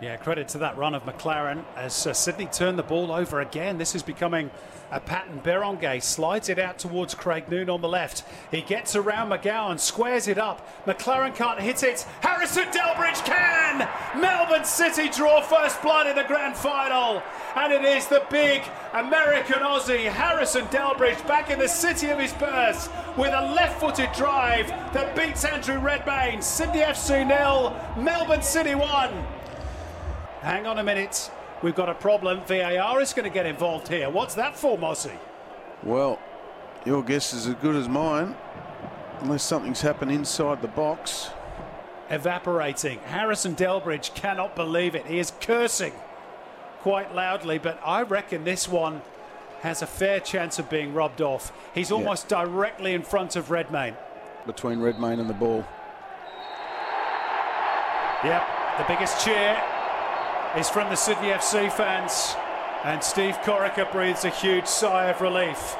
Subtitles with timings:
[0.00, 3.76] Yeah, credit to that run of Maclaren as uh, Sydney turned the ball over again.
[3.76, 4.50] This is becoming
[4.90, 5.42] a pattern.
[5.44, 8.24] Berenguer slides it out towards Craig Noone on the left.
[8.50, 10.66] He gets around McGowan, squares it up.
[10.86, 12.06] Maclaren can't hit it.
[12.22, 13.86] Harrison Delbridge can!
[14.18, 17.22] Melbourne City draw first blood in the grand final.
[17.54, 18.62] And it is the big
[18.94, 24.10] American Aussie, Harrison Delbridge, back in the city of his birth with a left footed
[24.12, 26.40] drive that beats Andrew Redmayne.
[26.40, 29.39] Sydney FC nil, Melbourne City 1.
[30.40, 31.30] Hang on a minute.
[31.62, 32.40] We've got a problem.
[32.46, 34.08] VAR is going to get involved here.
[34.08, 35.12] What's that for, Mossy?
[35.82, 36.18] Well,
[36.86, 38.34] your guess is as good as mine,
[39.20, 41.28] unless something's happened inside the box.
[42.08, 43.00] Evaporating.
[43.00, 45.06] Harrison Delbridge cannot believe it.
[45.06, 45.92] He is cursing
[46.80, 49.02] quite loudly, but I reckon this one
[49.60, 51.52] has a fair chance of being rubbed off.
[51.74, 52.46] He's almost yeah.
[52.46, 53.94] directly in front of Redmayne.
[54.46, 55.66] Between Redmayne and the ball.
[58.24, 59.62] Yep, the biggest cheer
[60.56, 62.34] is from the Sydney FC fans.
[62.84, 65.76] And Steve Corica breathes a huge sigh of relief.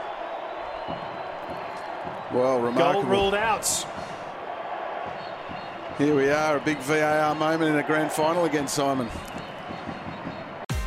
[2.33, 3.03] Well, remarkable.
[3.03, 3.67] Goal ruled out.
[5.99, 9.09] Here we are, a big VAR moment in a grand final against Simon.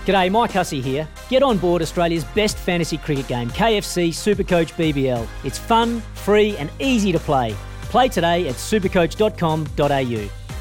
[0.05, 1.07] G'day, Mike Hussey here.
[1.29, 5.27] Get on board Australia's best fantasy cricket game, KFC Supercoach BBL.
[5.43, 7.55] It's fun, free, and easy to play.
[7.83, 10.42] Play today at supercoach.com.au.